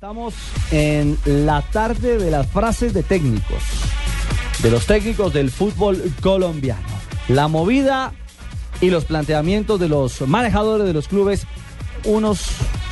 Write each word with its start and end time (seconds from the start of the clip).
Estamos 0.00 0.32
en 0.70 1.18
la 1.26 1.60
tarde 1.60 2.16
de 2.16 2.30
las 2.30 2.46
frases 2.46 2.94
de 2.94 3.02
técnicos, 3.02 3.62
de 4.62 4.70
los 4.70 4.86
técnicos 4.86 5.34
del 5.34 5.50
fútbol 5.50 6.02
colombiano. 6.22 6.88
La 7.28 7.48
movida 7.48 8.14
y 8.80 8.88
los 8.88 9.04
planteamientos 9.04 9.78
de 9.78 9.90
los 9.90 10.22
manejadores 10.22 10.86
de 10.86 10.94
los 10.94 11.06
clubes. 11.06 11.46
Unos 12.06 12.40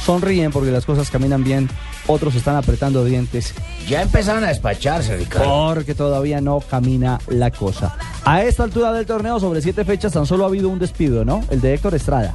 sonríen 0.05 0.53
porque 0.53 0.71
las 0.71 0.85
cosas 0.85 1.11
caminan 1.11 1.45
bien, 1.45 1.71
otros 2.09 2.35
están 2.35 2.57
apretando 2.57 3.03
dientes 3.07 3.55
Ya 3.89 4.03
empezaron 4.03 4.45
a 4.45 4.49
despacharse, 4.49 5.17
Ricardo. 5.17 5.73
porque 5.75 5.95
todavía 5.95 6.43
no 6.43 6.61
camina 6.61 7.21
la 7.29 7.51
cosa. 7.51 7.97
A 8.27 8.43
esta 8.43 8.65
altura 8.65 8.93
del 8.93 9.07
torneo, 9.07 9.41
sobre 9.41 9.63
siete 9.63 9.87
fechas, 9.87 10.13
tan 10.13 10.27
solo 10.27 10.45
ha 10.45 10.49
habido 10.49 10.69
un 10.69 10.79
despido, 10.79 11.25
¿no? 11.25 11.43
El 11.49 11.63
de 11.63 11.73
Héctor 11.73 11.95
Estrada. 11.95 12.35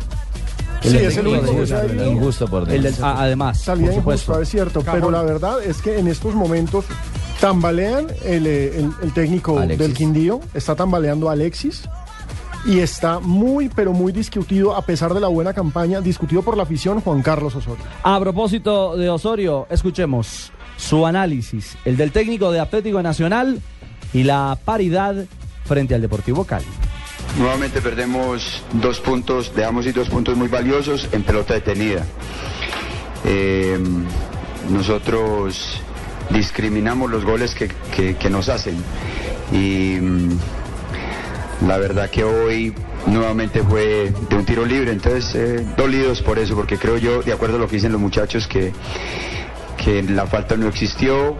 Sí, 0.84 0.98
es 0.98 1.18
el 1.18 1.28
único. 1.28 1.52
Injusto 2.06 2.48
por 2.48 2.70
El 2.70 2.84
del- 2.84 2.96
ah, 3.02 3.16
además, 3.20 3.62
Salida 3.62 3.88
por 3.88 3.96
supuesto. 3.96 4.32
injusta, 4.34 4.44
es 4.44 4.50
cierto, 4.50 4.82
pero 4.84 5.10
la 5.10 5.22
verdad 5.24 5.64
es 5.64 5.82
que 5.82 5.98
en 5.98 6.08
estos 6.08 6.36
momentos 6.36 6.86
tambalean 7.40 8.08
el, 8.26 8.48
eh, 8.48 8.78
el- 8.80 8.92
el 9.02 9.14
técnico 9.14 9.58
Alexis. 9.60 9.80
del 9.80 9.94
Quindío, 9.94 10.40
está 10.54 10.76
tambaleando 10.76 11.30
a 11.30 11.34
Alexis 11.34 11.84
y 12.66 12.80
está 12.80 13.20
muy, 13.20 13.70
pero 13.70 13.92
muy 13.94 14.12
discutido, 14.12 14.76
a 14.76 14.82
pesar 14.82 15.14
de 15.14 15.20
la 15.20 15.28
buena 15.28 15.54
campaña, 15.54 16.00
discutido 16.02 16.42
por 16.42 16.56
la 16.58 16.64
afición 16.64 17.02
Juan 17.02 17.22
Carlos 17.22 17.56
Osorio. 17.56 17.84
A 18.04 18.20
propósito 18.20 18.96
de 18.96 19.10
Osorio, 19.10 19.68
escuchemos 19.70 20.52
su 20.78 21.06
análisis, 21.06 21.78
el 21.86 21.98
del 21.98 22.12
técnico 22.12 22.52
de 22.52 22.60
Atlético 22.60 23.02
Nacional 23.02 23.62
y 24.14 24.24
la 24.24 24.58
paridad 24.64 25.16
frente 25.66 25.96
al 25.96 26.02
Deportivo 26.02 26.44
Cali. 26.46 26.66
Nuevamente 27.38 27.82
perdemos 27.82 28.64
dos 28.74 29.00
puntos, 29.00 29.54
dejamos 29.56 29.86
ir 29.88 29.94
dos 29.94 30.10
puntos 30.10 30.38
muy 30.38 30.48
valiosos 30.48 31.10
en 31.12 31.24
pelota 31.24 31.56
detenida. 31.56 32.06
Eh, 33.26 33.80
nosotros 34.70 35.82
discriminamos 36.30 37.10
los 37.10 37.26
goles 37.26 37.56
que, 37.56 37.70
que- 38.16 38.30
nos 38.30 38.50
hacen 38.50 38.76
y 39.52 39.98
mm, 40.00 40.38
la 41.68 41.78
verdad 41.78 42.10
que 42.10 42.24
hoy 42.24 42.74
nuevamente 43.08 43.62
fue 43.64 44.14
de 44.30 44.36
un 44.36 44.46
tiro 44.46 44.66
libre, 44.66 44.92
entonces 44.92 45.36
eh, 45.36 45.66
dolidos 45.76 46.22
por 46.22 46.38
eso, 46.40 46.56
porque 46.56 46.78
creo 46.78 46.98
yo, 46.98 47.22
de 47.24 47.34
acuerdo 47.34 47.58
a 47.58 47.60
lo 47.60 47.68
que 47.68 47.76
dicen 47.78 47.92
los 47.92 48.02
muchachos, 48.02 48.48
que, 48.48 48.72
que 49.84 50.04
la 50.04 50.28
falta 50.28 50.56
no 50.56 50.68
existió, 50.68 51.36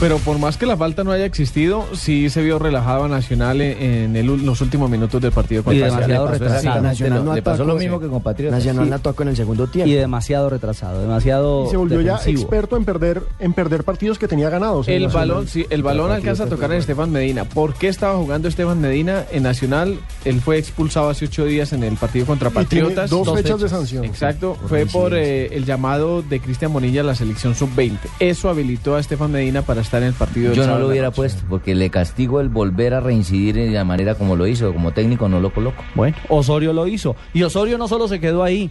Pero 0.00 0.16
por 0.18 0.38
más 0.38 0.56
que 0.56 0.64
la 0.64 0.78
falta 0.78 1.04
no 1.04 1.12
haya 1.12 1.26
existido, 1.26 1.84
sí 1.92 2.30
se 2.30 2.40
vio 2.42 2.58
relajado 2.58 3.04
a 3.04 3.08
Nacional 3.08 3.60
en, 3.60 3.82
en 3.82 4.16
el 4.16 4.26
los 4.46 4.60
últimos 4.62 4.88
minutos 4.88 5.20
del 5.20 5.30
partido 5.30 5.60
Y 5.60 5.64
contra 5.64 5.86
demasiado 5.88 6.24
Patriotas. 6.26 6.48
retrasado. 6.56 6.80
Nacional 6.82 7.24
no 7.26 7.34
le 7.34 7.42
pasó 7.42 7.54
atacó, 7.64 7.72
lo 7.74 7.78
sí. 7.78 7.84
mismo 7.84 8.00
que 8.00 8.06
con 8.08 8.22
Patriotas. 8.22 8.58
Nacional 8.58 8.84
Sí. 8.86 8.90
la 8.90 8.98
tocó 9.00 9.22
en 9.24 9.28
el 9.28 9.36
segundo 9.36 9.66
tiempo. 9.66 9.90
Y 9.90 9.94
demasiado 9.94 10.48
retrasado, 10.48 11.02
demasiado 11.02 11.66
Y 11.66 11.70
se 11.70 11.76
volvió 11.76 12.00
ya 12.00 12.18
experto 12.24 12.78
en 12.78 12.86
perder, 12.86 13.22
en 13.40 13.52
perder 13.52 13.84
partidos 13.84 14.18
que 14.18 14.26
tenía 14.26 14.48
ganados. 14.48 14.88
en 14.88 14.94
El 14.94 15.02
Nacional. 15.04 15.28
balón, 15.28 15.48
sí, 15.48 15.66
el 15.68 15.82
balón 15.82 16.10
alcanza 16.12 16.44
a 16.44 16.46
tocar 16.46 16.72
en 16.72 16.78
Estefan 16.78 17.10
Medina. 17.10 17.44
¿Por 17.44 17.74
qué 17.74 17.88
estaba 17.88 18.16
jugando 18.16 18.48
Estefan 18.48 18.80
Medina 18.80 19.24
en 19.30 19.42
Nacional? 19.42 19.98
Él 20.24 20.40
fue 20.40 20.56
expulsado 20.56 21.10
hace 21.10 21.26
ocho 21.26 21.44
días 21.44 21.74
en 21.74 21.84
el 21.84 21.96
partido 21.98 22.24
contra 22.24 22.48
Y 22.48 22.52
tiene 22.64 22.64
Patriotas. 22.64 23.10
dos, 23.10 23.26
dos 23.26 23.36
fechas, 23.36 23.60
de 23.60 23.68
sanción. 23.68 24.04
Exacto, 24.06 24.56
fue 24.66 24.86
por 24.86 25.12
eh, 25.14 25.54
el 25.54 25.66
llamado 25.66 26.22
de 26.22 26.40
Cristian 26.40 26.72
Bonilla 26.72 27.02
a 27.02 27.04
la 27.04 27.14
selección 27.14 27.54
sub-20. 27.54 27.98
Eso 28.18 28.48
habilitó 28.48 28.96
a 28.96 29.00
Estefan 29.00 29.30
Medina 29.30 29.60
para 29.60 29.82
estar 29.90 30.02
en 30.02 30.08
el 30.08 30.14
partido 30.14 30.52
Yo 30.52 30.66
no 30.68 30.78
lo 30.78 30.84
en 30.84 30.90
hubiera 30.92 31.10
puesto 31.10 31.42
porque 31.48 31.74
le 31.74 31.90
castigo 31.90 32.40
el 32.40 32.48
volver 32.48 32.94
a 32.94 33.00
reincidir 33.00 33.56
de 33.56 33.70
la 33.70 33.84
manera 33.84 34.14
como 34.14 34.36
lo 34.36 34.46
hizo. 34.46 34.72
Como 34.72 34.92
técnico 34.92 35.28
no 35.28 35.40
lo 35.40 35.52
coloco. 35.52 35.82
Bueno, 35.96 36.16
Osorio 36.28 36.72
lo 36.72 36.86
hizo. 36.86 37.16
Y 37.34 37.42
Osorio 37.42 37.76
no 37.76 37.88
solo 37.88 38.06
se 38.06 38.20
quedó 38.20 38.44
ahí, 38.44 38.70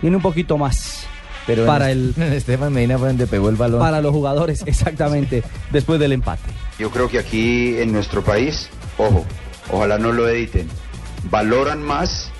tiene 0.00 0.14
un 0.14 0.22
poquito 0.22 0.56
más 0.56 1.04
Pero 1.48 1.66
para, 1.66 1.90
en, 1.90 2.14
el, 2.16 2.22
en 2.22 2.32
Estefan 2.32 2.72
Medina 2.72 2.96
fue 2.96 3.08
donde 3.08 3.26
pegó 3.26 3.48
el 3.48 3.56
balón. 3.56 3.80
para 3.80 4.00
los 4.00 4.12
jugadores, 4.12 4.62
exactamente, 4.66 5.42
después 5.72 5.98
del 5.98 6.12
empate. 6.12 6.50
Yo 6.78 6.90
creo 6.90 7.08
que 7.08 7.18
aquí 7.18 7.78
en 7.78 7.90
nuestro 7.90 8.22
país, 8.22 8.68
ojo, 8.98 9.24
ojalá 9.72 9.98
no 9.98 10.12
lo 10.12 10.28
editen, 10.28 10.68
valoran 11.28 11.82
más 11.82 12.30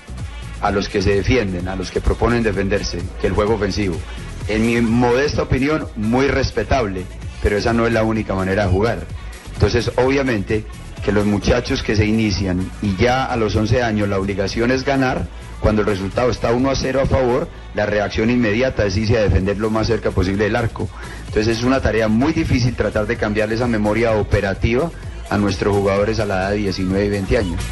a 0.61 0.71
los 0.71 0.87
que 0.87 1.01
se 1.01 1.15
defienden, 1.15 1.67
a 1.67 1.75
los 1.75 1.91
que 1.91 1.99
proponen 1.99 2.41
defenderse, 2.41 3.01
que 3.19 3.27
el 3.27 3.33
juego 3.33 3.55
ofensivo. 3.55 3.97
En 4.47 4.65
mi 4.65 4.79
modesta 4.79 5.43
opinión, 5.43 5.87
muy 5.97 6.27
respetable, 6.27 7.03
pero 7.41 7.57
esa 7.57 7.73
no 7.73 7.87
es 7.87 7.93
la 7.93 8.03
única 8.03 8.33
manera 8.35 8.65
de 8.65 8.71
jugar. 8.71 8.99
Entonces, 9.53 9.91
obviamente, 9.97 10.65
que 11.03 11.11
los 11.11 11.25
muchachos 11.25 11.83
que 11.83 11.95
se 11.95 12.05
inician 12.05 12.69
y 12.81 12.95
ya 12.95 13.25
a 13.25 13.35
los 13.35 13.55
11 13.55 13.81
años 13.83 14.07
la 14.07 14.19
obligación 14.19 14.71
es 14.71 14.85
ganar, 14.85 15.27
cuando 15.59 15.81
el 15.81 15.87
resultado 15.87 16.29
está 16.29 16.51
1 16.51 16.69
a 16.69 16.75
0 16.75 17.01
a 17.01 17.05
favor, 17.05 17.47
la 17.75 17.85
reacción 17.85 18.29
inmediata 18.29 18.85
es 18.85 18.97
irse 18.97 19.17
a 19.17 19.21
defender 19.21 19.57
lo 19.57 19.69
más 19.69 19.87
cerca 19.87 20.11
posible 20.11 20.45
del 20.45 20.55
arco. 20.55 20.89
Entonces 21.27 21.59
es 21.59 21.63
una 21.63 21.79
tarea 21.81 22.07
muy 22.07 22.33
difícil 22.33 22.75
tratar 22.75 23.05
de 23.07 23.15
cambiarle 23.15 23.55
esa 23.55 23.67
memoria 23.67 24.13
operativa 24.13 24.91
a 25.29 25.37
nuestros 25.37 25.75
jugadores 25.75 26.19
a 26.19 26.25
la 26.25 26.41
edad 26.41 26.49
de 26.51 26.57
19 26.57 27.05
y 27.05 27.09
20 27.09 27.37
años. 27.37 27.63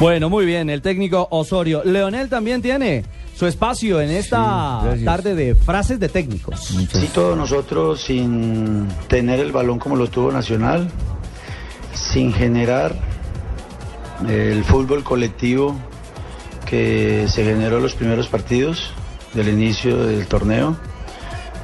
Bueno, 0.00 0.28
muy 0.28 0.44
bien, 0.44 0.68
el 0.68 0.82
técnico 0.82 1.28
Osorio. 1.30 1.82
Leonel 1.84 2.28
también 2.28 2.60
tiene 2.60 3.04
su 3.42 3.48
espacio 3.48 4.00
en 4.00 4.10
esta 4.12 4.94
Sí, 4.96 5.04
tarde 5.04 5.34
de 5.34 5.56
frases 5.56 5.98
de 5.98 6.08
técnicos. 6.08 6.60
Sí, 6.60 7.10
todos 7.12 7.36
nosotros 7.36 8.00
sin 8.00 8.86
tener 9.08 9.40
el 9.40 9.50
balón 9.50 9.80
como 9.80 9.96
lo 9.96 10.06
tuvo 10.06 10.30
Nacional, 10.30 10.88
sin 11.92 12.32
generar 12.32 12.94
el 14.28 14.62
fútbol 14.62 15.02
colectivo 15.02 15.74
que 16.66 17.26
se 17.26 17.42
generó 17.42 17.78
en 17.78 17.82
los 17.82 17.94
primeros 17.94 18.28
partidos 18.28 18.92
del 19.34 19.48
inicio 19.48 20.06
del 20.06 20.28
torneo. 20.28 20.76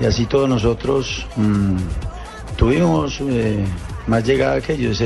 Y 0.01 0.07
así 0.07 0.27
todos 0.27 0.49
nosotros 0.49 1.29
mm, 1.37 1.77
tuvimos 2.57 3.21
eh, 3.21 3.65
más 4.09 4.25
llegada 4.25 4.61
que 4.61 4.73
ellos. 4.73 5.01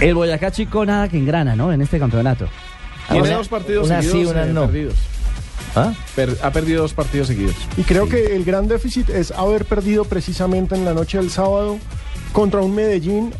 El 0.00 0.14
Boyacá 0.14 0.50
Chico 0.52 0.84
nada 0.86 1.08
que 1.08 1.18
engrana, 1.18 1.56
¿no? 1.56 1.72
En 1.72 1.80
este 1.82 1.98
campeonato. 1.98 2.46
Tiene 3.10 3.28
Una- 3.28 3.36
dos 3.38 3.48
partidos 3.48 3.86
unas 3.86 4.04
sí, 4.04 4.10
seguidos 4.12 4.36
eh, 4.36 4.50
no. 4.52 4.66
perdidos. 4.66 4.94
¿Ah? 5.74 5.92
Per- 6.14 6.36
ha 6.42 6.50
perdido 6.50 6.82
dos 6.82 6.94
partidos 6.94 7.28
seguidos. 7.28 7.54
Y 7.76 7.82
creo 7.82 8.08
que 8.08 8.34
el 8.36 8.44
gran 8.44 8.68
déficit 8.68 9.10
es 9.10 9.30
haber 9.32 9.64
perdido 9.64 10.04
precisamente 10.04 10.74
en 10.74 10.84
la 10.84 10.94
noche 10.94 11.18
del 11.18 11.30
sábado 11.30 11.78
contra 12.32 12.60
un 12.60 12.74
Medellín 12.74 13.32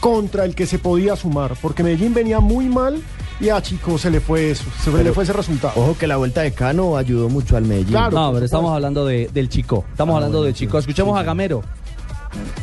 contra 0.00 0.44
el 0.44 0.54
que 0.54 0.66
se 0.66 0.78
podía 0.78 1.14
sumar, 1.16 1.54
porque 1.60 1.82
Medellín 1.82 2.14
venía 2.14 2.40
muy 2.40 2.66
mal 2.66 3.02
y 3.38 3.50
a 3.50 3.60
Chico 3.62 3.98
se 3.98 4.10
le 4.10 4.20
fue 4.20 4.50
eso, 4.50 4.64
se 4.82 4.90
le 5.04 5.12
fue 5.12 5.24
ese 5.24 5.32
resultado. 5.32 5.74
Ojo 5.76 5.96
que 5.98 6.06
la 6.06 6.16
vuelta 6.16 6.40
de 6.42 6.52
Cano 6.52 6.96
ayudó 6.96 7.28
mucho 7.28 7.56
al 7.56 7.64
Medellín. 7.64 7.90
Claro. 7.92 8.10
No, 8.18 8.32
pero 8.32 8.44
estamos 8.44 8.72
hablando 8.74 9.04
de- 9.06 9.28
del 9.32 9.48
Chico. 9.48 9.84
Estamos 9.90 10.14
hablando 10.16 10.42
del 10.42 10.54
Chico. 10.54 10.78
Escuchemos 10.78 11.18
a 11.18 11.22
Gamero. 11.22 11.62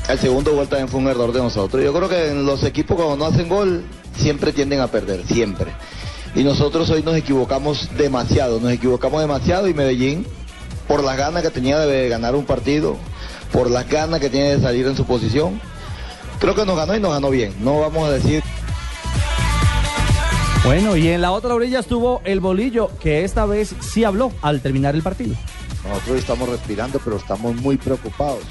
El 0.10 0.20
segundo 0.20 0.54
gol 0.54 0.68
también 0.68 0.88
fue 0.88 1.02
un 1.02 1.08
error 1.08 1.34
de 1.34 1.40
nosotros. 1.40 1.84
Yo 1.84 1.94
creo 1.94 2.08
que 2.08 2.30
en 2.30 2.46
los 2.46 2.64
equipos 2.64 2.96
cuando 2.96 3.18
no 3.18 3.26
hacen 3.26 3.50
gol 3.50 3.84
siempre 4.18 4.54
tienden 4.54 4.80
a 4.80 4.88
perder, 4.88 5.26
siempre. 5.26 5.74
Y 6.34 6.44
nosotros 6.44 6.90
hoy 6.90 7.04
nos 7.04 7.16
equivocamos 7.16 7.90
demasiado, 7.98 8.60
nos 8.60 8.72
equivocamos 8.72 9.22
demasiado 9.22 9.68
y 9.68 9.74
Medellín, 9.74 10.26
por 10.88 11.04
las 11.04 11.18
ganas 11.18 11.44
que 11.44 11.50
tenía 11.50 11.80
de 11.80 12.08
ganar 12.10 12.36
un 12.36 12.46
partido, 12.46 12.96
por 13.52 13.70
las 13.70 13.90
ganas 13.90 14.20
que 14.20 14.30
tiene 14.30 14.56
de 14.56 14.62
salir 14.62 14.88
en 14.88 14.96
su 14.96 15.06
posición, 15.06 15.60
creo 16.40 16.56
que 16.56 16.66
nos 16.66 16.78
ganó 16.78 16.96
y 16.96 17.00
nos 17.00 17.12
ganó 17.12 17.30
bien. 17.30 17.54
No 17.60 17.80
vamos 17.80 18.08
a 18.08 18.12
decir 18.12 18.44
Bueno, 20.64 20.96
y 20.96 21.10
en 21.10 21.22
la 21.22 21.32
otra 21.32 21.54
orilla 21.54 21.80
estuvo 21.80 22.22
el 22.24 22.40
Bolillo, 22.40 22.92
que 23.00 23.24
esta 23.24 23.46
vez 23.46 23.76
sí 23.80 24.04
habló 24.04 24.32
al 24.42 24.62
terminar 24.62 24.96
el 24.96 25.02
partido. 25.02 25.36
Nosotros 25.88 26.18
estamos 26.18 26.50
respirando, 26.50 27.00
pero 27.04 27.18
estamos 27.18 27.56
muy 27.56 27.78
preocupados 27.78 28.44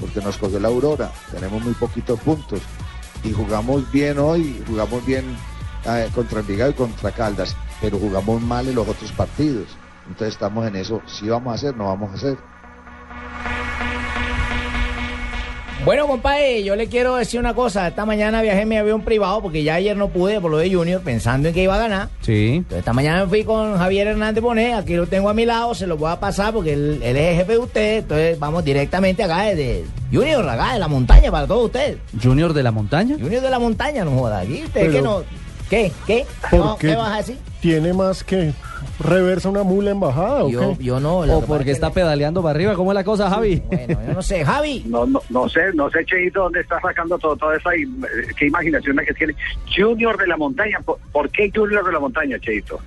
porque 0.00 0.20
nos 0.20 0.36
cogió 0.36 0.58
la 0.60 0.68
aurora. 0.68 1.10
Tenemos 1.30 1.62
muy 1.62 1.74
poquitos 1.74 2.18
puntos 2.20 2.60
y 3.22 3.32
jugamos 3.32 3.90
bien 3.90 4.18
hoy, 4.18 4.62
jugamos 4.66 5.04
bien 5.04 5.36
eh, 5.84 6.08
contra 6.14 6.40
Envigado 6.40 6.70
y 6.70 6.74
contra 6.74 7.12
Caldas, 7.12 7.56
pero 7.80 7.98
jugamos 7.98 8.40
mal 8.42 8.68
en 8.68 8.74
los 8.74 8.88
otros 8.88 9.12
partidos. 9.12 9.68
Entonces 10.06 10.34
estamos 10.34 10.66
en 10.66 10.76
eso. 10.76 11.02
Si 11.06 11.28
vamos 11.28 11.52
a 11.52 11.54
hacer, 11.54 11.76
no 11.76 11.86
vamos 11.86 12.10
a 12.10 12.14
hacer. 12.14 12.38
Bueno, 15.86 16.08
compadre, 16.08 16.64
yo 16.64 16.74
le 16.74 16.88
quiero 16.88 17.14
decir 17.14 17.38
una 17.38 17.54
cosa. 17.54 17.86
Esta 17.86 18.04
mañana 18.04 18.42
viajé 18.42 18.62
en 18.62 18.68
mi 18.68 18.76
avión 18.76 19.02
privado 19.02 19.40
porque 19.40 19.62
ya 19.62 19.76
ayer 19.76 19.96
no 19.96 20.08
pude 20.08 20.40
por 20.40 20.50
lo 20.50 20.58
de 20.58 20.74
Junior, 20.74 21.00
pensando 21.00 21.46
en 21.46 21.54
que 21.54 21.62
iba 21.62 21.76
a 21.76 21.78
ganar. 21.78 22.08
Sí. 22.22 22.54
Entonces, 22.56 22.80
esta 22.80 22.92
mañana 22.92 23.22
me 23.24 23.28
fui 23.28 23.44
con 23.44 23.78
Javier 23.78 24.08
Hernández 24.08 24.42
Bonet, 24.42 24.74
aquí 24.74 24.94
lo 24.96 25.06
tengo 25.06 25.28
a 25.28 25.34
mi 25.34 25.46
lado, 25.46 25.76
se 25.76 25.86
lo 25.86 25.96
voy 25.96 26.10
a 26.10 26.18
pasar 26.18 26.52
porque 26.52 26.72
él, 26.72 26.98
él 27.04 27.16
es 27.16 27.28
el 27.30 27.36
jefe 27.36 27.52
de 27.52 27.58
usted. 27.58 27.98
Entonces 27.98 28.36
vamos 28.36 28.64
directamente 28.64 29.22
acá 29.22 29.42
desde 29.42 29.84
Junior, 30.12 30.48
acá 30.48 30.72
de 30.72 30.80
la 30.80 30.88
montaña 30.88 31.30
para 31.30 31.46
todos 31.46 31.66
ustedes. 31.66 31.98
Junior 32.20 32.52
de 32.52 32.64
la 32.64 32.72
montaña. 32.72 33.14
Junior 33.20 33.40
de 33.40 33.50
la 33.50 33.60
montaña, 33.60 34.04
no 34.04 34.10
joda. 34.18 34.40
Aquí 34.40 34.64
usted 34.64 34.80
Pero- 34.80 34.92
que 34.92 35.02
no. 35.02 35.22
¿Qué? 35.70 35.92
¿Qué? 36.06 36.26
¿Por 36.50 36.60
No, 36.60 36.76
qué? 36.78 36.88
¿Qué 36.88 36.96
vas 36.96 37.12
a 37.12 37.16
decir? 37.18 37.38
¿Tiene 37.60 37.92
más 37.92 38.22
que 38.24 38.52
reversa 38.98 39.48
una 39.48 39.62
mula 39.62 39.90
embajada 39.90 40.44
o 40.44 40.48
Yo, 40.50 40.76
qué? 40.78 40.84
yo 40.84 41.00
no. 41.00 41.18
O 41.20 41.44
porque 41.44 41.70
es 41.72 41.76
está 41.76 41.90
pedaleando 41.90 42.42
para 42.42 42.54
arriba. 42.56 42.74
¿Cómo 42.74 42.92
es 42.92 42.94
la 42.94 43.04
cosa, 43.04 43.28
Javi? 43.30 43.62
Bueno, 43.66 43.98
yo 44.06 44.12
no 44.14 44.22
sé. 44.22 44.44
Javi. 44.44 44.84
No, 44.86 45.06
no, 45.06 45.20
no 45.30 45.48
sé, 45.48 45.60
no 45.74 45.90
sé, 45.90 46.04
Cheito, 46.04 46.42
dónde 46.44 46.60
está 46.60 46.80
sacando 46.80 47.18
todo, 47.18 47.36
toda 47.36 47.56
esa, 47.56 47.70
im- 47.70 48.06
qué 48.38 48.46
imaginación 48.46 48.96
la 48.96 49.04
que 49.04 49.14
tiene. 49.14 49.34
Junior 49.76 50.16
de 50.18 50.26
la 50.26 50.36
montaña, 50.36 50.80
¿por, 50.84 50.98
por 51.12 51.28
qué 51.30 51.50
Junior 51.54 51.84
de 51.84 51.92
la 51.92 52.00
montaña, 52.00 52.38
Cheito? 52.38 52.78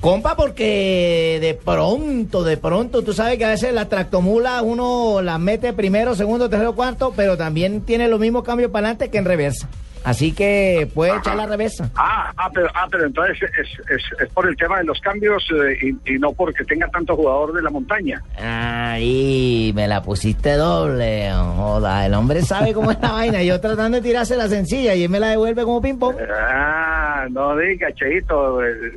Compa, 0.00 0.36
porque 0.36 1.38
de 1.40 1.54
pronto, 1.54 2.44
de 2.44 2.58
pronto, 2.58 3.02
tú 3.02 3.12
sabes 3.14 3.38
que 3.38 3.46
a 3.46 3.48
veces 3.48 3.72
la 3.72 3.88
tractomula 3.88 4.60
uno 4.62 5.22
la 5.22 5.38
mete 5.38 5.72
primero, 5.72 6.14
segundo, 6.14 6.50
tercero, 6.50 6.74
cuarto, 6.74 7.14
pero 7.16 7.36
también 7.38 7.80
tiene 7.80 8.06
los 8.08 8.20
mismos 8.20 8.44
cambios 8.44 8.70
para 8.70 8.88
adelante 8.88 9.08
que 9.10 9.16
en 9.18 9.24
reversa. 9.24 9.68
Así 10.06 10.30
que 10.30 10.88
puede 10.94 11.16
echar 11.16 11.34
la 11.34 11.46
reversa. 11.46 11.90
Ah, 11.96 12.32
ah, 12.36 12.48
pero, 12.54 12.68
ah, 12.74 12.86
pero 12.88 13.06
entonces 13.06 13.42
es, 13.42 13.68
es, 13.90 14.20
es 14.20 14.28
por 14.32 14.48
el 14.48 14.56
tema 14.56 14.78
de 14.78 14.84
los 14.84 15.00
cambios 15.00 15.44
eh, 15.50 15.76
y, 15.82 16.14
y 16.14 16.18
no 16.20 16.32
porque 16.32 16.64
tenga 16.64 16.86
tanto 16.86 17.16
jugador 17.16 17.52
de 17.52 17.60
la 17.60 17.70
montaña. 17.70 18.22
Ahí, 18.38 19.72
me 19.74 19.88
la 19.88 20.04
pusiste 20.04 20.52
doble. 20.52 21.32
Joda, 21.32 22.06
el 22.06 22.14
hombre 22.14 22.42
sabe 22.42 22.72
cómo 22.72 22.92
es 22.92 23.00
la 23.00 23.10
vaina. 23.14 23.42
Yo 23.42 23.60
tratando 23.60 23.96
de 23.96 24.02
tirarse 24.02 24.36
la 24.36 24.46
sencilla 24.46 24.94
y 24.94 25.02
él 25.02 25.10
me 25.10 25.18
la 25.18 25.30
devuelve 25.30 25.64
como 25.64 25.82
ping-pong. 25.82 26.14
Ah, 26.32 27.26
no 27.28 27.56
diga, 27.56 27.92
Cheito, 27.92 28.64
eh, 28.64 28.92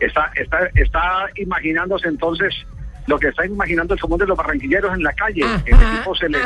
está, 0.00 0.30
está, 0.36 0.70
está 0.74 1.26
imaginándose 1.36 2.08
entonces 2.08 2.54
lo 3.06 3.18
que 3.18 3.28
están 3.28 3.52
imaginando 3.52 3.92
el 3.92 4.00
común 4.00 4.18
de 4.18 4.26
los 4.26 4.38
barranquilleros 4.38 4.94
en 4.94 5.02
la 5.02 5.12
calle. 5.12 5.42
El 5.66 5.74
equipo 5.74 6.16
se 6.16 6.30
les, 6.30 6.42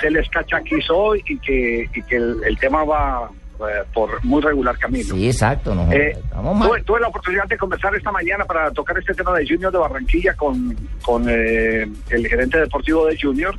se 0.00 0.10
les 0.10 0.28
cachaquizó 0.30 1.14
y 1.14 1.38
que, 1.38 1.88
y 1.94 2.02
que 2.02 2.16
el, 2.16 2.40
el 2.44 2.58
tema 2.58 2.82
va 2.82 3.30
por 3.92 4.24
muy 4.24 4.40
regular 4.42 4.76
camino. 4.78 5.14
Sí, 5.14 5.26
exacto. 5.26 5.74
No, 5.74 5.90
Eh, 5.92 6.16
tuve, 6.32 6.82
tuve 6.82 7.00
la 7.00 7.08
oportunidad 7.08 7.44
de 7.46 7.56
conversar 7.56 7.94
esta 7.94 8.10
mañana 8.12 8.44
para 8.44 8.70
tocar 8.70 8.96
este 8.98 9.14
tema 9.14 9.36
de 9.38 9.46
Junior 9.46 9.72
de 9.72 9.78
Barranquilla 9.78 10.34
con, 10.34 10.76
con 11.02 11.26
eh, 11.28 11.86
el 12.10 12.26
gerente 12.26 12.58
deportivo 12.60 13.06
de 13.06 13.18
Junior. 13.20 13.54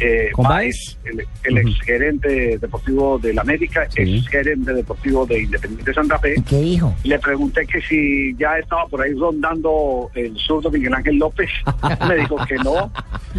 Eh, 0.00 0.30
¿Con 0.32 0.46
Baez, 0.46 0.96
el, 1.04 1.24
el 1.44 1.58
ex 1.58 1.80
gerente 1.82 2.58
deportivo 2.58 3.18
del 3.18 3.38
América, 3.38 3.88
ex 3.96 4.28
gerente 4.28 4.72
deportivo 4.72 5.26
de 5.26 5.42
Independiente 5.42 5.92
Santa 5.92 6.18
Fe. 6.18 6.36
¿Qué 6.48 6.60
dijo? 6.60 6.94
Le 7.04 7.18
pregunté 7.18 7.66
que 7.66 7.80
si 7.82 8.34
ya 8.36 8.58
estaba 8.58 8.86
por 8.86 9.02
ahí 9.02 9.12
rondando 9.14 10.10
el 10.14 10.36
zurdo 10.38 10.70
Miguel 10.70 10.94
Ángel 10.94 11.16
López. 11.16 11.50
Me 12.08 12.16
dijo 12.16 12.36
que 12.46 12.56
no. 12.56 12.92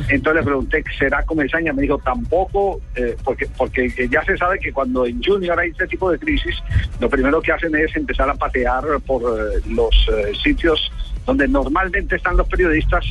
Entonces 0.10 0.42
le 0.42 0.44
pregunté, 0.44 0.84
¿será 0.98 1.24
comesaña? 1.26 1.74
Me 1.74 1.84
dijo, 1.84 1.98
tampoco, 2.00 2.82
eh, 2.96 3.16
porque, 3.24 3.48
porque 3.58 3.92
ya 4.10 4.24
se 4.24 4.38
sabe 4.38 4.60
que 4.60 4.72
cuando 4.72 5.06
en 5.06 5.22
Junior 5.24 5.60
hay 5.60 5.70
este 5.70 5.88
tipo 5.88 6.12
de 6.12 6.20
crisis, 6.20 6.56
lo 7.00 7.10
primero 7.10 7.42
que 7.42 7.52
hacen 7.52 7.76
es 7.76 7.96
empezar 7.96 8.30
a 8.30 8.36
patear 8.36 8.84
por 9.06 9.22
eh, 9.22 9.62
los 9.70 9.94
eh, 10.14 10.32
sitios 10.42 10.92
donde 11.26 11.48
normalmente 11.48 12.16
están 12.16 12.38
los 12.38 12.48
periodistas 12.48 13.06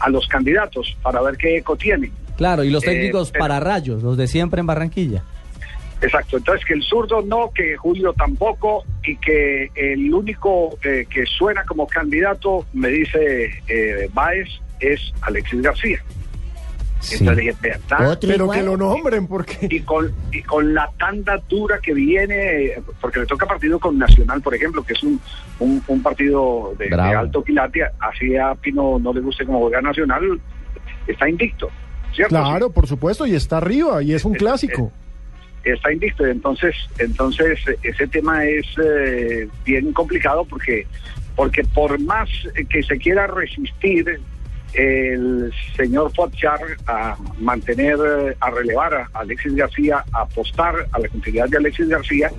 a 0.00 0.10
los 0.10 0.26
candidatos 0.26 0.96
para 1.02 1.22
ver 1.22 1.36
qué 1.36 1.58
eco 1.58 1.76
tienen. 1.76 2.12
Claro, 2.42 2.64
y 2.64 2.70
los 2.70 2.82
Eh, 2.82 2.86
técnicos 2.88 3.30
para 3.30 3.60
rayos, 3.60 4.02
los 4.02 4.16
de 4.16 4.26
siempre 4.26 4.58
en 4.58 4.66
Barranquilla. 4.66 5.22
Exacto, 6.00 6.38
entonces 6.38 6.64
que 6.66 6.74
el 6.74 6.82
zurdo 6.82 7.22
no, 7.22 7.52
que 7.54 7.76
Julio 7.76 8.12
tampoco 8.14 8.82
y 9.04 9.14
que 9.18 9.70
el 9.76 10.12
único 10.12 10.76
eh, 10.82 11.06
que 11.08 11.24
suena 11.24 11.62
como 11.64 11.86
candidato, 11.86 12.66
me 12.72 12.88
dice 12.88 13.62
eh, 13.68 14.10
Báez, 14.12 14.48
es 14.80 15.12
Alexis 15.20 15.62
García. 15.62 16.02
Entonces 17.12 17.36
dije, 17.36 17.54
¿verdad? 17.62 18.18
Pero 18.20 18.50
que 18.50 18.62
lo 18.64 18.76
nombren, 18.76 19.28
porque... 19.28 19.68
Y 19.70 19.78
con, 19.82 20.12
y 20.32 20.42
con 20.42 20.74
la 20.74 20.90
tanda 20.98 21.40
dura 21.48 21.78
que 21.80 21.94
viene, 21.94 22.72
porque 23.00 23.20
le 23.20 23.26
toca 23.26 23.46
partido 23.46 23.78
con 23.78 23.96
Nacional, 23.98 24.42
por 24.42 24.52
ejemplo, 24.56 24.82
que 24.82 24.94
es 24.94 25.02
un, 25.04 25.20
un, 25.60 25.80
un 25.86 26.02
partido 26.02 26.74
de, 26.76 26.92
alto 26.92 27.44
quilate, 27.44 27.84
así 28.00 28.36
a 28.36 28.56
Pino 28.56 28.98
no 28.98 29.12
le 29.12 29.20
guste 29.20 29.46
como 29.46 29.60
juega 29.60 29.80
Nacional, 29.80 30.40
está 31.06 31.28
invicto, 31.28 31.70
¿cierto? 32.14 32.34
Claro, 32.34 32.70
por 32.70 32.86
supuesto, 32.86 33.26
y 33.26 33.34
está 33.34 33.58
arriba, 33.58 34.02
y 34.02 34.12
es 34.12 34.24
un 34.24 34.34
clásico. 34.34 34.92
está 35.64 35.92
invicto. 35.92 36.26
Entonces, 36.26 36.74
entonces 36.98 37.58
ese 37.82 38.06
tema 38.08 38.44
es 38.44 38.66
eh, 38.84 39.48
bien 39.64 39.92
complicado 39.92 40.44
porque, 40.44 40.86
porque 41.36 41.62
por 41.64 41.98
más 42.00 42.28
que 42.68 42.82
se 42.82 42.98
quiera 42.98 43.26
resistir 43.26 44.20
el 44.74 45.52
señor 45.76 46.12
Pochar 46.12 46.60
a 46.86 47.16
mantener, 47.38 47.98
a 48.40 48.50
relevar 48.50 48.94
a 48.94 49.10
Alexis 49.12 49.54
García, 49.54 50.04
a 50.12 50.22
apostar 50.22 50.86
a 50.92 50.98
la 50.98 51.08
continuidad 51.08 51.48
de 51.48 51.58
Alexis 51.58 51.88
García, 51.88 52.30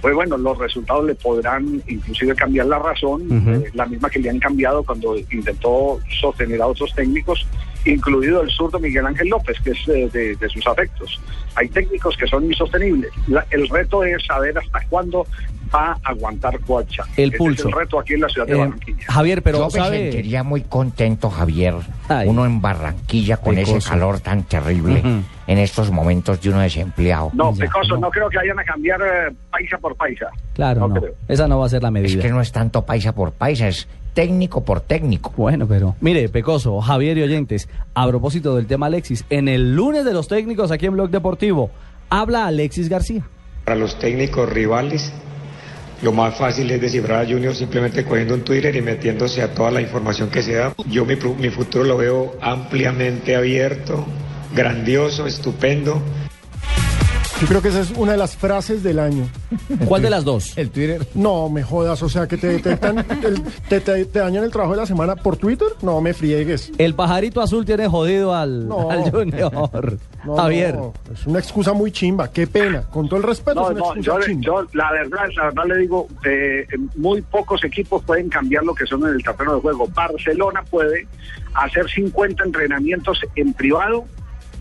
pues 0.00 0.14
bueno, 0.14 0.36
los 0.36 0.58
resultados 0.58 1.04
le 1.06 1.14
podrán 1.14 1.82
inclusive 1.86 2.34
cambiar 2.34 2.66
la 2.66 2.78
razón, 2.78 3.26
eh, 3.48 3.70
la 3.74 3.86
misma 3.86 4.10
que 4.10 4.18
le 4.18 4.30
han 4.30 4.38
cambiado 4.38 4.82
cuando 4.82 5.16
intentó 5.30 6.00
sostener 6.20 6.60
a 6.60 6.66
otros 6.66 6.94
técnicos, 6.94 7.46
incluido 7.92 8.42
el 8.42 8.50
zurdo 8.50 8.78
Miguel 8.78 9.06
Ángel 9.06 9.28
López, 9.28 9.58
que 9.60 9.70
es 9.70 9.88
eh, 9.88 10.08
de, 10.12 10.36
de 10.36 10.48
sus 10.48 10.66
afectos. 10.66 11.20
Hay 11.54 11.68
técnicos 11.68 12.16
que 12.16 12.26
son 12.26 12.44
insostenibles. 12.44 13.10
La- 13.28 13.46
el 13.50 13.68
reto 13.68 14.04
es 14.04 14.24
saber 14.24 14.56
hasta 14.58 14.80
cuándo 14.88 15.26
va 15.74 15.92
a 16.02 16.10
aguantar 16.10 16.58
Coacha. 16.60 17.04
El 17.16 17.30
Ese 17.30 17.38
pulso. 17.38 17.68
Es 17.68 17.74
el 17.74 17.80
reto 17.80 17.98
aquí 17.98 18.14
en 18.14 18.20
la 18.20 18.28
ciudad 18.28 18.46
de 18.46 18.52
Eh, 18.54 18.56
Barranquilla. 18.56 19.04
Javier, 19.08 19.42
pero 19.42 19.58
Yo 19.58 19.64
me 19.66 19.70
sabe... 19.70 19.98
sentiría 20.12 20.42
muy 20.42 20.62
contento, 20.62 21.30
Javier. 21.30 21.74
Uno 22.26 22.44
en 22.46 22.60
Barranquilla 22.60 23.36
con 23.38 23.58
ese 23.58 23.78
calor 23.80 24.20
tan 24.20 24.44
terrible 24.44 25.02
en 25.46 25.58
estos 25.58 25.90
momentos 25.90 26.40
de 26.40 26.48
uno 26.50 26.60
desempleado. 26.60 27.30
No, 27.34 27.52
Ya, 27.54 27.60
Pecoso, 27.66 27.96
no. 27.96 28.10
creo 28.10 28.28
que 28.28 28.36
vayan 28.38 28.58
a 28.58 28.64
cambiar 28.64 29.00
eh, 29.00 29.34
paisa 29.50 29.78
por 29.78 29.94
paisa. 29.96 30.26
Claro, 30.54 30.80
No 30.80 30.88
no. 30.88 31.00
creo. 31.00 31.14
Esa 31.28 31.46
no 31.48 31.58
va 31.58 31.66
a 31.66 31.68
ser 31.68 31.82
la 31.82 31.90
medida. 31.90 32.08
Es 32.18 32.24
que 32.24 32.30
no 32.30 32.40
es 32.40 32.52
tanto 32.52 32.84
paisa 32.84 33.12
por 33.14 33.32
paisa, 33.32 33.68
es 33.68 33.88
técnico 34.14 34.64
por 34.64 34.80
técnico. 34.80 35.32
Bueno, 35.36 35.66
pero 35.68 35.94
mire, 36.00 36.28
Pecoso, 36.28 36.80
Javier 36.80 37.18
y 37.18 37.22
oyentes, 37.22 37.68
a 37.94 38.06
propósito 38.08 38.56
del 38.56 38.66
tema 38.66 38.86
Alexis, 38.86 39.24
en 39.30 39.46
el 39.48 39.74
lunes 39.76 40.04
de 40.04 40.12
los 40.14 40.26
técnicos 40.28 40.70
aquí 40.70 40.86
en 40.86 40.94
Blog 40.94 41.10
Deportivo, 41.10 41.70
habla 42.08 42.46
Alexis 42.46 42.88
García. 42.88 43.22
Para 43.64 43.76
los 43.76 43.98
técnicos 43.98 44.48
rivales, 44.48 45.12
lo 46.02 46.12
más 46.12 46.36
fácil 46.36 46.70
es 46.70 46.80
descifrar 46.80 47.24
a 47.24 47.28
Junior 47.28 47.54
simplemente 47.54 48.04
cogiendo 48.04 48.34
un 48.34 48.42
Twitter 48.42 48.74
y 48.76 48.82
metiéndose 48.82 49.42
a 49.42 49.54
toda 49.54 49.70
la 49.70 49.80
información 49.80 50.28
que 50.28 50.42
se 50.42 50.54
da. 50.54 50.74
Yo 50.90 51.04
mi, 51.04 51.16
mi 51.16 51.50
futuro 51.50 51.84
lo 51.84 51.96
veo 51.96 52.36
ampliamente 52.40 53.34
abierto, 53.34 54.04
grandioso, 54.54 55.26
estupendo. 55.26 56.02
Yo 57.40 57.46
creo 57.48 57.60
que 57.60 57.68
esa 57.68 57.80
es 57.80 57.90
una 57.96 58.12
de 58.12 58.18
las 58.18 58.34
frases 58.34 58.82
del 58.82 58.98
año. 58.98 59.28
¿Cuál 59.86 60.00
de 60.00 60.08
las 60.08 60.24
dos? 60.24 60.56
El 60.56 60.70
Twitter. 60.70 61.06
No, 61.14 61.50
me 61.50 61.62
jodas, 61.62 62.02
o 62.02 62.08
sea, 62.08 62.26
que 62.26 62.38
te 62.38 62.46
detectan, 62.46 62.98
el- 63.22 63.42
te, 63.68 63.80
te- 63.80 64.06
te 64.06 64.18
dañan 64.20 64.42
el 64.44 64.50
trabajo 64.50 64.72
de 64.72 64.78
la 64.80 64.86
semana 64.86 65.16
por 65.16 65.36
Twitter. 65.36 65.68
No, 65.82 66.00
me 66.00 66.14
friegues. 66.14 66.72
El 66.78 66.94
pajarito 66.94 67.42
azul 67.42 67.66
tiene 67.66 67.88
jodido 67.88 68.34
al, 68.34 68.66
No. 68.66 68.90
al 68.90 69.10
Junior. 69.10 69.52
No, 70.26 70.34
Javier. 70.38 70.74
no, 70.74 70.92
es 71.14 71.24
una 71.28 71.38
excusa 71.38 71.72
muy 71.72 71.92
chimba, 71.92 72.32
qué 72.32 72.48
pena. 72.48 72.82
Con 72.82 73.06
todo 73.08 73.18
el 73.20 73.22
respeto, 73.22 73.60
No, 73.60 73.66
es 73.66 73.70
una 73.76 73.78
no, 73.80 73.86
excusa 73.94 74.02
yo, 74.18 74.20
chimba. 74.26 74.42
yo 74.44 74.66
la 74.72 74.90
verdad, 74.90 75.20
la 75.36 75.44
verdad 75.44 75.64
le 75.68 75.76
digo, 75.78 76.08
eh, 76.24 76.66
muy 76.96 77.22
pocos 77.22 77.62
equipos 77.62 78.02
pueden 78.02 78.28
cambiar 78.28 78.64
lo 78.64 78.74
que 78.74 78.86
son 78.86 79.06
en 79.06 79.14
el 79.14 79.22
terreno 79.22 79.54
de 79.54 79.60
juego. 79.60 79.86
Barcelona 79.94 80.64
puede 80.68 81.06
hacer 81.54 81.88
50 81.88 82.42
entrenamientos 82.42 83.20
en 83.36 83.52
privado 83.52 84.04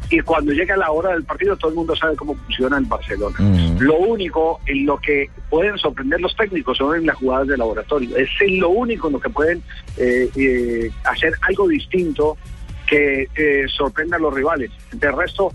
y 0.09 0.19
cuando 0.21 0.51
llega 0.51 0.77
la 0.77 0.91
hora 0.91 1.11
del 1.11 1.23
partido 1.23 1.55
todo 1.57 1.69
el 1.69 1.75
mundo 1.75 1.95
sabe 1.95 2.15
cómo 2.15 2.35
funciona 2.35 2.77
el 2.77 2.85
Barcelona. 2.85 3.35
Lo 3.79 3.97
único 3.97 4.59
en 4.65 4.85
lo 4.85 4.97
que 4.97 5.29
pueden 5.49 5.77
sorprender 5.77 6.21
los 6.21 6.35
técnicos 6.35 6.77
son 6.77 6.95
en 6.95 7.05
las 7.05 7.15
jugadas 7.17 7.47
de 7.47 7.57
laboratorio. 7.57 8.15
Es 8.17 8.29
lo 8.47 8.69
único 8.69 9.07
en 9.07 9.13
lo 9.13 9.19
que 9.19 9.29
pueden 9.29 9.63
eh, 9.97 10.29
eh, 10.35 10.91
hacer 11.05 11.33
algo 11.41 11.67
distinto 11.67 12.37
que 12.85 13.27
eh, 13.35 13.65
sorprenda 13.67 14.17
a 14.17 14.19
los 14.19 14.33
rivales. 14.33 14.71
De 14.91 15.11
resto, 15.11 15.51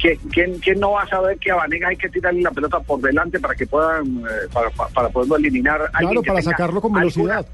¿quién, 0.00 0.80
no 0.80 0.92
va 0.92 1.02
a 1.02 1.08
saber 1.08 1.38
que 1.38 1.50
a 1.50 1.56
Vanega 1.56 1.88
hay 1.88 1.96
que 1.96 2.08
tirarle 2.08 2.42
la 2.42 2.50
pelota 2.50 2.80
por 2.80 3.00
delante 3.00 3.38
para 3.40 3.54
que 3.54 3.66
puedan, 3.66 4.06
eh, 4.18 4.48
para, 4.52 4.70
para, 4.70 5.08
poderlo 5.10 5.36
eliminar? 5.36 5.90
Claro, 5.92 6.22
para 6.22 6.42
sacarlo 6.42 6.80
con 6.80 6.96
alguna- 6.96 7.00
velocidad. 7.00 7.46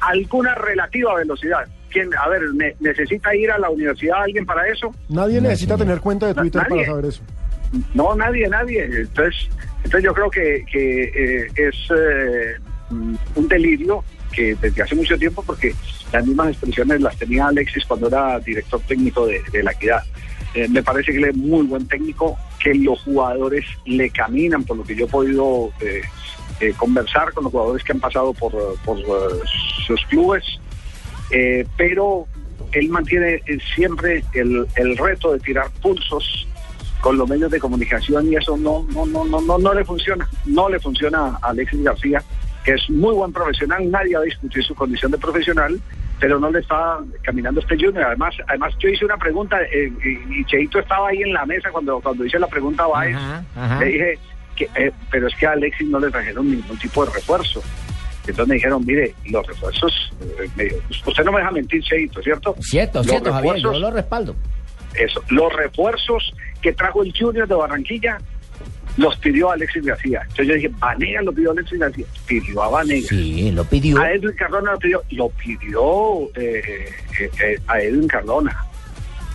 Alguna 0.00 0.54
relativa 0.54 1.14
velocidad. 1.14 1.66
¿Quién, 1.90 2.10
a 2.14 2.28
ver, 2.28 2.42
ne- 2.54 2.74
¿necesita 2.80 3.34
ir 3.34 3.50
a 3.50 3.58
la 3.58 3.68
universidad 3.70 4.22
alguien 4.22 4.46
para 4.46 4.66
eso? 4.68 4.94
Nadie 5.08 5.40
necesita 5.40 5.76
tener 5.76 6.00
cuenta 6.00 6.26
de 6.28 6.34
Twitter 6.34 6.62
Nadie. 6.62 6.76
para 6.84 6.86
saber 6.86 7.04
eso. 7.06 7.22
No, 7.94 8.14
nadie, 8.16 8.48
nadie. 8.48 8.84
Entonces, 8.84 9.48
entonces 9.84 10.04
yo 10.04 10.14
creo 10.14 10.30
que, 10.30 10.64
que 10.70 11.02
eh, 11.04 11.46
es 11.56 11.74
eh, 11.96 12.56
un 12.90 13.48
delirio 13.48 14.02
que 14.32 14.54
desde 14.60 14.82
hace 14.82 14.94
mucho 14.94 15.16
tiempo, 15.18 15.42
porque 15.44 15.74
las 16.12 16.26
mismas 16.26 16.48
expresiones 16.50 17.00
las 17.00 17.16
tenía 17.16 17.46
Alexis 17.46 17.84
cuando 17.84 18.08
era 18.08 18.38
director 18.40 18.80
técnico 18.86 19.26
de, 19.26 19.40
de 19.52 19.62
la 19.62 19.72
equidad. 19.72 20.02
Eh, 20.54 20.68
me 20.68 20.82
parece 20.82 21.12
que 21.12 21.18
él 21.18 21.24
es 21.26 21.36
muy 21.36 21.66
buen 21.66 21.86
técnico, 21.86 22.36
que 22.62 22.74
los 22.74 23.00
jugadores 23.02 23.64
le 23.86 24.10
caminan, 24.10 24.64
por 24.64 24.76
lo 24.76 24.84
que 24.84 24.94
yo 24.96 25.04
he 25.06 25.08
podido 25.08 25.70
eh, 25.80 26.02
eh, 26.60 26.72
conversar 26.76 27.32
con 27.32 27.44
los 27.44 27.52
jugadores 27.52 27.84
que 27.84 27.92
han 27.92 28.00
pasado 28.00 28.32
por, 28.34 28.52
por 28.84 28.98
sus 29.86 30.04
clubes, 30.06 30.44
eh, 31.30 31.66
pero 31.76 32.26
él 32.72 32.88
mantiene 32.88 33.40
eh, 33.46 33.58
siempre 33.74 34.24
el, 34.34 34.66
el 34.76 34.96
reto 34.96 35.32
de 35.32 35.40
tirar 35.40 35.70
pulsos 35.82 36.46
con 37.00 37.16
los 37.16 37.28
medios 37.28 37.50
de 37.50 37.58
comunicación 37.58 38.30
y 38.30 38.36
eso 38.36 38.56
no, 38.56 38.86
no, 38.92 39.06
no, 39.06 39.24
no, 39.24 39.40
no, 39.40 39.58
no 39.58 39.74
le 39.74 39.84
funciona, 39.84 40.28
no 40.44 40.68
le 40.68 40.78
funciona 40.78 41.38
a 41.42 41.48
Alexis 41.48 41.82
García, 41.82 42.22
que 42.64 42.72
es 42.72 42.90
muy 42.90 43.14
buen 43.14 43.32
profesional, 43.32 43.90
nadie 43.90 44.14
va 44.14 44.20
a 44.20 44.24
discutir 44.24 44.62
su 44.62 44.74
condición 44.74 45.10
de 45.10 45.18
profesional, 45.18 45.80
pero 46.18 46.38
no 46.38 46.50
le 46.50 46.60
está 46.60 46.98
caminando 47.22 47.60
este 47.60 47.76
Junior. 47.76 48.04
Además, 48.04 48.34
además 48.46 48.74
yo 48.78 48.90
hice 48.90 49.06
una 49.06 49.16
pregunta 49.16 49.58
eh, 49.62 49.90
y, 50.04 50.44
Cheito 50.44 50.78
estaba 50.78 51.08
ahí 51.08 51.22
en 51.22 51.32
la 51.32 51.46
mesa 51.46 51.70
cuando, 51.70 52.00
cuando 52.00 52.24
hice 52.24 52.38
la 52.38 52.46
pregunta 52.46 52.84
a 52.84 52.88
Baez, 52.88 53.16
ajá. 53.16 53.80
le 53.80 53.86
dije, 53.86 54.18
que, 54.54 54.68
eh, 54.74 54.92
pero 55.10 55.28
es 55.28 55.34
que 55.36 55.46
a 55.46 55.52
Alexis 55.52 55.88
no 55.88 55.98
le 55.98 56.10
trajeron 56.10 56.50
ningún 56.50 56.78
tipo 56.78 57.06
de 57.06 57.12
refuerzo. 57.12 57.62
Entonces 58.26 58.48
me 58.48 58.54
dijeron, 58.54 58.84
mire, 58.86 59.14
los 59.26 59.46
refuerzos, 59.46 60.12
eh, 60.58 60.78
usted 61.06 61.24
no 61.24 61.32
me 61.32 61.38
deja 61.38 61.50
mentir, 61.50 61.82
Cheito, 61.82 62.22
¿cierto? 62.22 62.54
Cierto, 62.60 62.98
Los 62.98 63.06
cierto, 63.08 63.32
Javier, 63.32 63.56
yo 63.56 63.72
lo 63.72 63.90
respaldo. 63.90 64.36
eso. 64.94 65.22
Los 65.30 65.52
refuerzos 65.54 66.32
que 66.60 66.72
trajo 66.72 67.02
el 67.02 67.12
Junior 67.18 67.48
de 67.48 67.54
Barranquilla 67.54 68.18
los 68.96 69.16
pidió 69.16 69.50
Alexis 69.50 69.84
García. 69.84 70.20
Entonces 70.22 70.48
yo 70.48 70.54
dije, 70.54 70.70
Vanega 70.78 71.22
lo 71.22 71.32
pidió 71.32 71.52
Alexis 71.52 71.78
García. 71.78 72.06
Pidió 72.26 72.62
a 72.62 72.68
Vanega. 72.68 73.08
Sí, 73.08 73.50
lo 73.52 73.64
pidió. 73.64 73.98
A 74.00 74.12
Edwin 74.12 74.34
Cardona 74.36 74.72
lo 74.72 74.78
pidió. 74.78 75.02
Lo 75.10 75.28
pidió 75.30 76.28
eh, 76.34 76.62
eh, 77.18 77.30
eh, 77.42 77.58
a 77.66 77.80
Edwin 77.80 78.08
Cardona. 78.08 78.64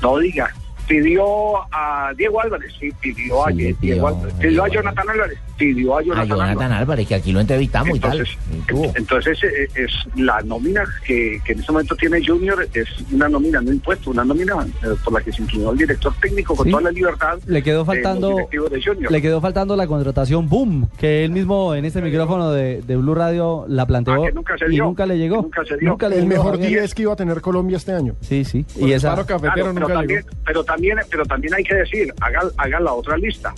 No 0.02 0.18
diga. 0.20 0.54
Pidió 0.88 1.24
a 1.72 2.12
Diego 2.18 2.42
Álvarez. 2.42 2.72
Sí, 2.80 2.90
pidió 3.02 3.46
a 3.46 3.50
Sí, 3.50 3.56
Diego 3.58 3.78
pidió 3.80 4.08
Álvarez. 4.08 4.34
Pidió 4.40 4.64
a 4.64 4.68
Jonathan 4.70 5.10
Álvarez. 5.10 5.40
Pidió 5.58 5.96
a 5.96 6.00
A 6.00 6.04
Jonathan, 6.04 6.42
Álvarez. 6.42 6.72
Álvarez, 6.72 7.08
que 7.08 7.16
aquí 7.16 7.32
lo 7.32 7.40
entrevistamos 7.40 7.96
Entonces, 7.96 8.30
y 8.30 8.36
tal. 8.50 8.58
y 8.58 8.62
tuvo. 8.64 8.94
entonces 8.96 9.40
eh, 9.44 9.68
es 9.76 9.92
la 10.16 10.42
nómina 10.42 10.84
que, 11.06 11.40
que 11.46 11.54
en 11.54 11.60
este 11.60 11.72
momento 11.72 11.96
tiene 11.96 12.26
Junior, 12.26 12.68
es 12.74 12.88
una 13.12 13.30
nómina 13.30 13.62
no 13.62 13.72
impuesta, 13.72 14.10
una 14.10 14.24
nómina 14.26 14.54
eh, 14.84 14.88
por 15.04 15.14
la 15.14 15.22
que 15.22 15.32
se 15.32 15.42
inclinó 15.42 15.72
el 15.72 15.78
director 15.78 16.14
técnico 16.22 16.56
con 16.56 16.66
Sí. 16.66 16.72
toda 16.72 16.84
la 16.84 16.92
libertad. 16.92 17.40
Le 17.46 17.64
quedó 17.64 17.86
faltando 17.86 18.36
de 18.36 18.82
Junior. 18.84 19.12
le 19.12 19.22
quedó 19.22 19.40
faltando 19.42 19.76
la 19.76 19.88
contratación 19.88 20.50
boom 20.50 20.90
que 20.98 21.24
él 21.26 21.32
mismo 21.32 21.74
en 21.76 21.86
este 21.86 22.02
micrófono 22.02 22.52
de, 22.52 22.82
de 22.82 22.96
Blue 22.98 23.16
Radio 23.16 23.66
la 23.68 23.86
planteó 23.86 24.26
Ah, 24.26 24.30
nunca 24.34 24.58
se 24.58 24.66
y 24.66 24.70
dio. 24.70 24.84
nunca 24.86 25.06
le 25.06 25.18
llegó. 25.18 25.38
Nunca 25.42 25.64
se 25.66 25.78
dio. 25.78 25.98
le 26.00 26.06
El 26.08 26.14
llegó, 26.14 26.28
mejor 26.28 26.52
Javier. 26.60 26.70
10 26.82 26.94
que 26.94 27.02
iba 27.04 27.14
a 27.14 27.16
tener 27.16 27.42
Colombia 27.42 27.78
este 27.78 27.94
año. 27.94 28.16
Sí, 28.22 28.44
sí. 28.44 28.66
Y 28.78 28.92
esa 28.92 29.14
Claro, 29.14 29.26
pero, 29.42 29.74
también, 29.88 30.26
pero 30.46 30.64
también 30.64 30.75
pero 31.10 31.26
también 31.26 31.54
hay 31.54 31.64
que 31.64 31.76
decir, 31.76 32.14
haga, 32.22 32.42
haga 32.58 32.80
la 32.80 32.94
otra 32.94 33.18
lista. 33.18 33.54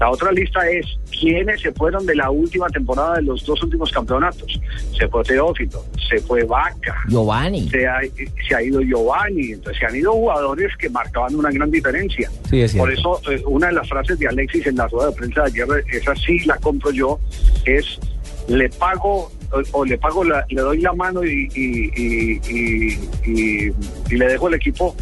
La 0.00 0.10
otra 0.10 0.32
lista 0.32 0.68
es 0.68 0.84
quiénes 1.20 1.60
se 1.60 1.70
fueron 1.72 2.04
de 2.06 2.16
la 2.16 2.28
última 2.30 2.66
temporada 2.68 3.16
de 3.16 3.22
los 3.22 3.44
dos 3.46 3.62
últimos 3.62 3.92
campeonatos. 3.92 4.58
Se 4.98 5.06
fue 5.06 5.22
Teófilo, 5.22 5.84
se 6.08 6.18
fue 6.18 6.42
Vaca, 6.42 6.96
Giovanni. 7.08 7.68
se 7.68 7.86
ha, 7.86 8.00
se 8.48 8.54
ha 8.54 8.62
ido 8.62 8.80
Giovanni, 8.80 9.52
entonces 9.52 9.78
se 9.78 9.86
han 9.86 9.94
ido 9.94 10.12
jugadores 10.12 10.72
que 10.76 10.88
marcaban 10.90 11.36
una 11.36 11.50
gran 11.52 11.70
diferencia. 11.70 12.28
Sí, 12.50 12.62
es 12.62 12.74
Por 12.74 12.92
eso, 12.92 13.20
eh, 13.30 13.42
una 13.46 13.68
de 13.68 13.74
las 13.74 13.88
frases 13.88 14.18
de 14.18 14.26
Alexis 14.26 14.66
en 14.66 14.76
la 14.76 14.88
rueda 14.88 15.10
de 15.10 15.12
prensa 15.16 15.42
de 15.44 15.62
ayer, 15.62 15.84
esa 15.92 16.16
sí 16.16 16.40
la 16.46 16.56
compro 16.56 16.90
yo, 16.90 17.20
es 17.64 18.00
le 18.48 18.68
pago 18.70 19.30
o, 19.52 19.62
o 19.72 19.84
le 19.84 19.98
pago, 19.98 20.24
la- 20.24 20.44
le 20.48 20.62
doy 20.62 20.80
la 20.80 20.92
mano 20.94 21.22
y, 21.24 21.48
y, 21.54 21.92
y, 21.94 22.40
y- 22.48 22.98
y- 23.24 23.72
y 24.10 24.16
le 24.16 24.26
dejo 24.26 24.48
el 24.48 24.54
equipo 24.54 24.96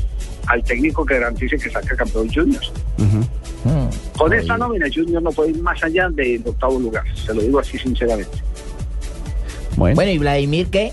al 0.50 0.64
técnico 0.64 1.06
que 1.06 1.14
garantice 1.14 1.56
que 1.56 1.70
saca 1.70 1.96
campeón 1.96 2.28
Junior. 2.32 2.62
Con 4.16 4.32
esta 4.32 4.58
nómina 4.58 4.86
Junior 4.92 5.22
no 5.22 5.30
puede 5.30 5.50
ir 5.50 5.62
más 5.62 5.82
allá 5.82 6.08
del 6.10 6.42
octavo 6.44 6.78
lugar, 6.78 7.04
se 7.14 7.32
lo 7.32 7.40
digo 7.40 7.60
así 7.60 7.78
sinceramente. 7.78 8.36
Bueno. 9.76 10.02
¿y 10.02 10.18
Vladimir 10.18 10.66
qué? 10.66 10.92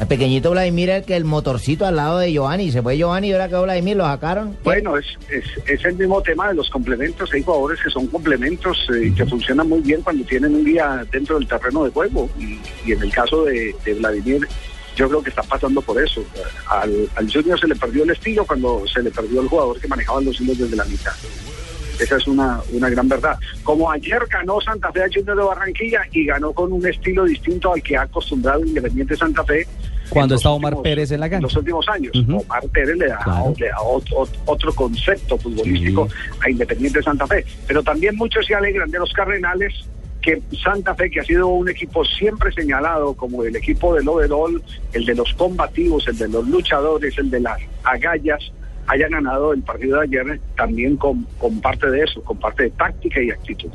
El 0.00 0.06
pequeñito 0.06 0.50
Vladimir, 0.52 0.90
el 0.90 1.04
que 1.04 1.16
el 1.16 1.24
motorcito 1.24 1.84
al 1.84 1.96
lado 1.96 2.18
de 2.18 2.32
Giovanni. 2.32 2.72
Se 2.72 2.80
fue 2.80 2.96
Giovanni 2.96 3.28
y 3.28 3.32
ahora 3.32 3.48
quedó 3.48 3.62
Vladimir, 3.62 3.96
lo 3.96 4.04
sacaron. 4.04 4.56
Bueno, 4.64 4.96
es, 4.96 5.06
es, 5.30 5.44
es 5.66 5.84
el 5.84 5.96
mismo 5.96 6.22
tema 6.22 6.48
de 6.48 6.54
los 6.54 6.70
complementos. 6.70 7.30
Hay 7.32 7.42
jugadores 7.42 7.78
que 7.82 7.90
son 7.90 8.06
complementos 8.06 8.78
eh, 8.94 9.08
y 9.08 9.12
que 9.12 9.26
funcionan 9.26 9.68
muy 9.68 9.80
bien 9.80 10.00
cuando 10.00 10.24
tienen 10.24 10.54
un 10.54 10.64
día 10.64 11.04
dentro 11.12 11.38
del 11.38 11.46
terreno 11.46 11.84
de 11.84 11.90
juego. 11.90 12.28
Y, 12.38 12.58
y 12.86 12.92
en 12.92 13.02
el 13.02 13.12
caso 13.12 13.44
de, 13.44 13.74
de 13.84 13.94
Vladimir, 13.94 14.48
yo 14.96 15.08
creo 15.08 15.22
que 15.22 15.30
está 15.30 15.42
pasando 15.42 15.80
por 15.82 16.02
eso. 16.02 16.22
Al, 16.68 17.08
al 17.16 17.32
Junior 17.32 17.58
se 17.58 17.66
le 17.68 17.76
perdió 17.76 18.04
el 18.04 18.10
estilo 18.10 18.44
cuando 18.44 18.84
se 18.86 19.02
le 19.02 19.10
perdió 19.10 19.40
el 19.40 19.48
jugador 19.48 19.80
que 19.80 19.88
manejaba 19.88 20.20
los 20.20 20.40
hilos 20.40 20.58
desde 20.58 20.76
la 20.76 20.84
mitad. 20.84 21.12
Esa 22.00 22.16
es 22.16 22.26
una, 22.26 22.60
una 22.72 22.88
gran 22.88 23.06
verdad. 23.08 23.38
Como 23.62 23.90
ayer 23.90 24.18
ganó 24.28 24.60
Santa 24.60 24.90
Fe 24.90 25.04
a 25.04 25.08
Junior 25.12 25.36
de 25.36 25.42
Barranquilla 25.44 26.00
y 26.10 26.24
ganó 26.24 26.52
con 26.52 26.72
un 26.72 26.84
estilo 26.86 27.24
distinto 27.24 27.72
al 27.72 27.82
que 27.82 27.96
ha 27.96 28.02
acostumbrado 28.02 28.64
Independiente 28.64 29.14
Santa 29.16 29.44
Fe 29.44 29.66
Cuando 30.08 30.34
está 30.34 30.50
Omar 30.50 30.74
Pérez 30.82 31.12
en 31.12 31.20
la 31.20 31.26
en 31.26 31.32
cancha. 31.32 31.42
los 31.46 31.56
últimos 31.56 31.86
años. 31.88 32.12
Omar 32.28 32.62
Pérez 32.72 32.96
le 32.96 33.06
da, 33.06 33.18
Claro. 33.18 33.54
le 33.56 33.68
da 33.68 33.80
otro, 33.82 34.16
ot- 34.26 34.38
otro 34.46 34.74
concepto 34.74 35.38
futbolístico 35.38 36.08
a 36.40 36.50
Independiente 36.50 37.02
Santa 37.02 37.26
Fe. 37.26 37.44
Pero 37.68 37.82
también 37.82 38.16
muchos 38.16 38.46
se 38.46 38.54
alegran 38.54 38.90
de 38.90 38.98
los 38.98 39.12
Cardenales 39.12 39.72
que 40.22 40.40
Santa 40.62 40.94
Fe, 40.94 41.10
que 41.10 41.20
ha 41.20 41.24
sido 41.24 41.48
un 41.48 41.68
equipo 41.68 42.04
siempre 42.04 42.52
señalado 42.52 43.14
como 43.14 43.42
el 43.44 43.56
equipo 43.56 43.94
del 43.94 44.08
overall, 44.08 44.62
el 44.92 45.04
de 45.04 45.14
los 45.14 45.34
combativos, 45.34 46.06
el 46.08 46.16
de 46.16 46.28
los 46.28 46.48
luchadores, 46.48 47.18
el 47.18 47.28
de 47.28 47.40
las 47.40 47.58
agallas, 47.82 48.52
haya 48.86 49.08
ganado 49.08 49.52
el 49.52 49.62
partido 49.62 49.98
de 49.98 50.04
ayer 50.04 50.40
también 50.56 50.96
con, 50.96 51.24
con 51.38 51.60
parte 51.60 51.90
de 51.90 52.04
eso, 52.04 52.22
con 52.22 52.38
parte 52.38 52.64
de 52.64 52.70
táctica 52.70 53.20
y 53.20 53.30
actitud. 53.30 53.70